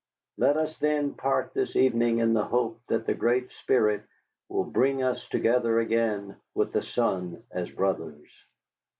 [0.35, 4.01] Let us then part this evening in the hope that the Great Spirit
[4.49, 8.31] will bring us together again with the sun as brothers."